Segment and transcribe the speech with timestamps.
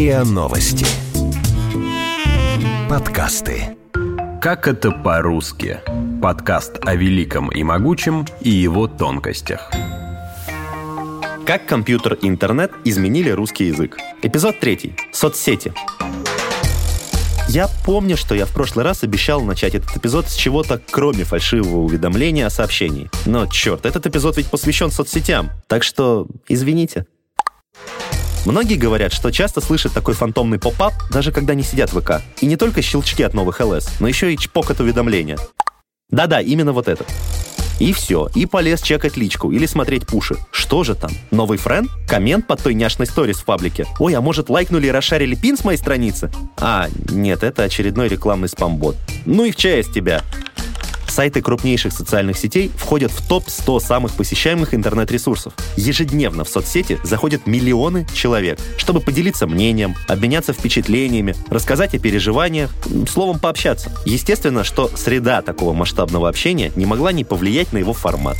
[0.00, 0.86] РИА Новости.
[2.88, 3.76] Подкасты.
[4.40, 5.80] Как это по-русски?
[6.22, 9.70] Подкаст о великом и могучем и его тонкостях.
[11.44, 13.98] Как компьютер и интернет изменили русский язык.
[14.22, 14.96] Эпизод третий.
[15.12, 15.74] Соцсети.
[17.48, 21.80] Я помню, что я в прошлый раз обещал начать этот эпизод с чего-то, кроме фальшивого
[21.80, 23.10] уведомления о сообщении.
[23.26, 25.50] Но, черт, этот эпизод ведь посвящен соцсетям.
[25.68, 27.04] Так что, извините.
[28.46, 32.22] Многие говорят, что часто слышат такой фантомный поп-ап, даже когда не сидят в ВК.
[32.40, 35.38] И не только щелчки от новых ЛС, но еще и чпок от уведомления.
[36.08, 37.06] Да-да, именно вот этот.
[37.80, 40.36] И все, и полез чекать личку или смотреть пуши.
[40.50, 41.10] Что же там?
[41.30, 41.90] Новый френд?
[42.06, 43.86] Коммент под той няшной сторис в паблике?
[43.98, 46.30] Ой, а может лайкнули и расшарили пин с моей страницы?
[46.58, 48.96] А, нет, это очередной рекламный спамбот.
[49.24, 50.22] Ну и в честь тебя.
[51.10, 55.52] Сайты крупнейших социальных сетей входят в топ-100 самых посещаемых интернет-ресурсов.
[55.76, 62.70] Ежедневно в соцсети заходят миллионы человек, чтобы поделиться мнением, обменяться впечатлениями, рассказать о переживаниях,
[63.10, 63.92] словом, пообщаться.
[64.06, 68.36] Естественно, что среда такого масштабного общения не могла не повлиять на его формат.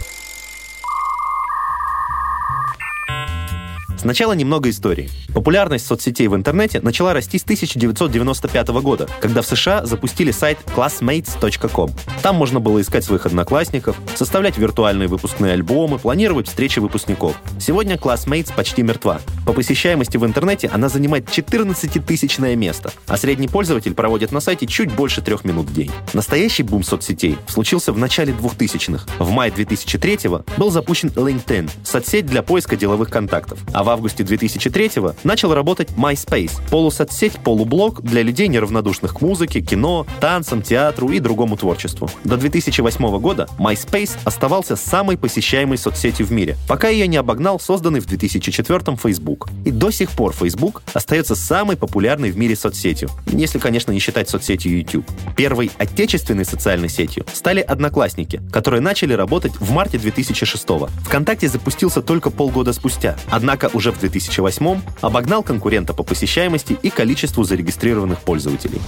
[4.01, 5.11] Сначала немного истории.
[5.35, 11.91] Популярность соцсетей в интернете начала расти с 1995 года, когда в США запустили сайт classmates.com.
[12.23, 17.37] Там можно было искать своих одноклассников, составлять виртуальные выпускные альбомы, планировать встречи выпускников.
[17.59, 19.21] Сегодня Classmates почти мертва.
[19.45, 24.91] По посещаемости в интернете она занимает 14-тысячное место, а средний пользователь проводит на сайте чуть
[24.95, 25.91] больше трех минут в день.
[26.15, 29.07] Настоящий бум соцсетей случился в начале 2000-х.
[29.19, 30.21] В мае 2003
[30.57, 35.89] был запущен LinkedIn, соцсеть для поиска деловых контактов, а в в августе 2003-го начал работать
[35.97, 42.09] MySpace— полусоцсеть, полублог для людей, неравнодушных к музыке, кино, танцам, театру и другому творчеству.
[42.23, 47.99] До 2008 года MySpace оставался самой посещаемой соцсетью в мире, пока ее не обогнал созданный
[47.99, 49.49] в 2004-м Facebook.
[49.65, 54.29] И до сих пор Facebook остается самой популярной в мире соцсетью, если, конечно, не считать
[54.29, 55.05] соцсетью YouTube.
[55.37, 60.89] Первой отечественной социальной сетью стали Одноклассники, которые начали работать в марте 2006 -го.
[61.07, 67.45] ВКонтакте запустился только полгода спустя, однако уже в 2008 обогнал конкурента по посещаемости и количеству
[67.45, 68.79] зарегистрированных пользователей.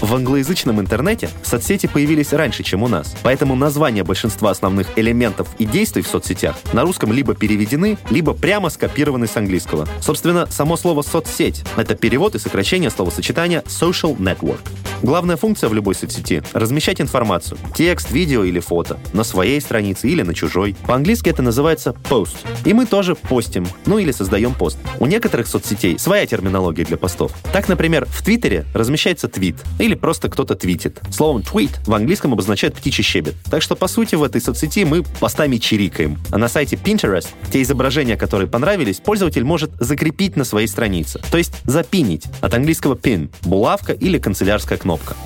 [0.00, 5.64] В англоязычном интернете соцсети появились раньше, чем у нас, поэтому названия большинства основных элементов и
[5.64, 9.88] действий в соцсетях на русском либо переведены, либо прямо скопированы с английского.
[10.00, 14.60] Собственно, само слово «соцсеть»— это перевод и сокращение словосочетания «social network».
[15.02, 20.22] Главная функция в любой соцсети— размещать информацию, текст, видео или фото, на своей странице или
[20.22, 20.76] на чужой.
[20.86, 22.36] По-английски это называется post.
[22.64, 24.78] И мы тоже постим, ну или создаем пост.
[24.98, 27.32] У некоторых соцсетей своя терминология для постов.
[27.52, 29.56] Так, например, в Твиттере размещается твит,
[29.94, 31.00] просто кто-то твитит.
[31.10, 33.34] Словом tweet в английском обозначает птичий щебет.
[33.50, 36.18] Так что, по сути, в этой соцсети мы постами чирикаем.
[36.30, 41.20] А на сайте Pinterest те изображения, которые понравились, пользователь может закрепить на своей странице.
[41.30, 42.24] То есть запинить.
[42.40, 45.16] От английского pin— булавка или канцелярская кнопка.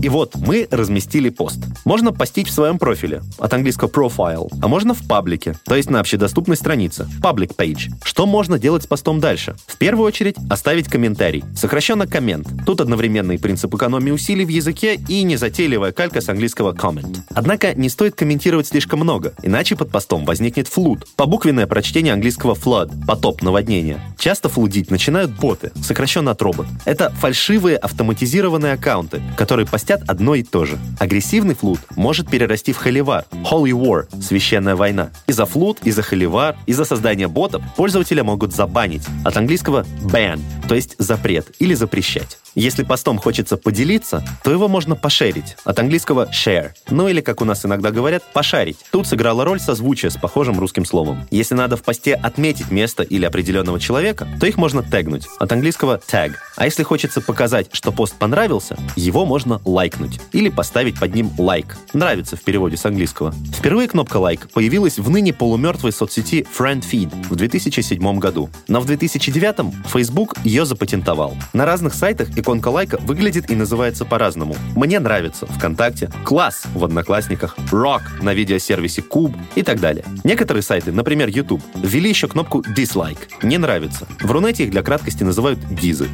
[0.00, 1.58] И вот мы разместили пост.
[1.84, 5.98] Можно постить в своем профиле, от английского profile, а можно в паблике, то есть на
[5.98, 7.90] общедоступной странице, public page.
[8.04, 9.56] Что можно делать с постом дальше?
[9.66, 12.48] В первую очередь оставить комментарий, сокращенно коммент.
[12.64, 17.18] Тут одновременный принцип экономии усилий в языке и незатейливая калька с английского comment.
[17.34, 23.06] Однако не стоит комментировать слишком много, иначе под постом возникнет флуд, побуквенное прочтение английского flood,
[23.06, 24.00] потоп, наводнение.
[24.16, 26.66] Часто флудить начинают боты, сокращенно от робот.
[26.84, 30.78] Это фальшивые автоматизированные аккаунты, которые постят совместят одно и то же.
[30.98, 35.10] Агрессивный флут может перерасти в холивар, holy war, священная война.
[35.26, 39.02] И за флут, и за холивар, и за создание ботов пользователя могут забанить.
[39.24, 42.38] От английского ban, то есть запрет или запрещать.
[42.54, 47.44] Если постом хочется поделиться, то его можно пошерить, от английского share, ну или, как у
[47.44, 48.78] нас иногда говорят, пошарить.
[48.90, 51.26] Тут сыграла роль созвучие с похожим русским словом.
[51.30, 56.00] Если надо в посте отметить место или определенного человека, то их можно тегнуть, от английского
[56.06, 56.32] tag.
[56.56, 61.76] А если хочется показать, что пост понравился, его можно лайкнуть или поставить под ним лайк.
[61.92, 63.32] Нравится в переводе с английского.
[63.56, 68.50] Впервые кнопка лайк появилась в ныне полумертвой соцсети FriendFeed в 2007 году.
[68.66, 71.36] Но в 2009 Facebook ее запатентовал.
[71.52, 74.56] На разных сайтах иконка лайка выглядит и называется по-разному.
[74.74, 80.04] Мне нравится ВКонтакте, класс в Одноклассниках, рок на видеосервисе Куб и так далее.
[80.24, 84.06] Некоторые сайты, например YouTube, ввели еще кнопку dislike, не нравится.
[84.20, 86.08] В Рунете их для краткости называют дизы.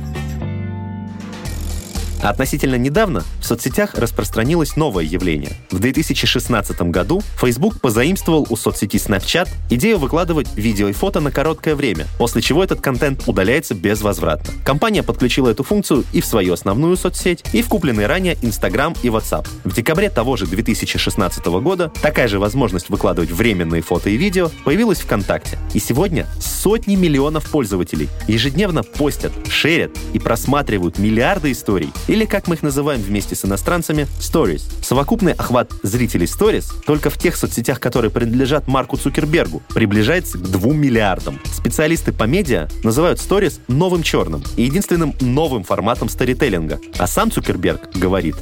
[2.25, 5.53] Относительно недавно в соцсетях распространилось новое явление.
[5.71, 11.75] В 2016 году Facebook позаимствовал у соцсети Snapchat идею выкладывать видео и фото на короткое
[11.75, 14.55] время, после чего этот контент удаляется безвозвратно.
[14.65, 19.09] Компания подключила эту функцию и в свою основную соцсеть, и в купленные ранее Instagram и
[19.09, 19.47] WhatsApp.
[19.65, 25.01] В декабре того же 2016 года такая же возможность выкладывать временные фото и видео появилась
[25.01, 25.59] ВКонтакте.
[25.75, 32.55] И сегодня сотни миллионов пользователей ежедневно постят, шерят и просматривают миллиарды историй, или как мы
[32.55, 34.63] их называем вместе с иностранцами, stories.
[34.83, 40.73] Совокупный охват зрителей stories только в тех соцсетях, которые принадлежат Марку Цукербергу, приближается к 2
[40.75, 41.41] миллиардам.
[41.53, 46.79] Специалисты по медиа называют stories новым черным и единственным новым форматом старителлинга.
[46.99, 48.37] А сам Цукерберг говорит,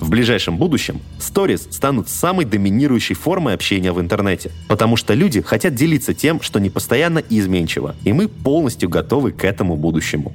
[0.00, 5.76] в ближайшем будущем сторис станут самой доминирующей формой общения в интернете, потому что люди хотят
[5.76, 10.34] делиться тем, что не постоянно и изменчиво, и мы полностью готовы к этому будущему.